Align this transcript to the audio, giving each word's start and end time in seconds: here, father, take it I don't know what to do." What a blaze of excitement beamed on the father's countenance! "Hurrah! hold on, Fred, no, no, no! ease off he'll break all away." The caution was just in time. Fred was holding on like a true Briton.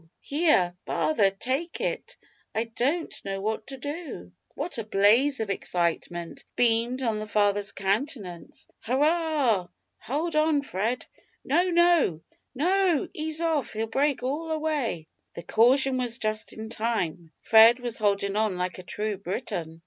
here, 0.23 0.75
father, 0.87 1.29
take 1.29 1.79
it 1.79 2.17
I 2.55 2.63
don't 2.63 3.13
know 3.23 3.39
what 3.39 3.67
to 3.67 3.77
do." 3.77 4.31
What 4.55 4.79
a 4.79 4.83
blaze 4.83 5.39
of 5.39 5.51
excitement 5.51 6.43
beamed 6.55 7.03
on 7.03 7.19
the 7.19 7.27
father's 7.27 7.71
countenance! 7.71 8.67
"Hurrah! 8.79 9.67
hold 9.99 10.35
on, 10.35 10.63
Fred, 10.63 11.05
no, 11.45 11.69
no, 11.69 12.21
no! 12.55 13.07
ease 13.13 13.41
off 13.41 13.73
he'll 13.73 13.85
break 13.85 14.23
all 14.23 14.49
away." 14.49 15.05
The 15.35 15.43
caution 15.43 15.97
was 15.99 16.17
just 16.17 16.51
in 16.51 16.69
time. 16.71 17.31
Fred 17.39 17.79
was 17.79 17.99
holding 17.99 18.35
on 18.35 18.57
like 18.57 18.79
a 18.79 18.83
true 18.83 19.17
Briton. 19.17 19.79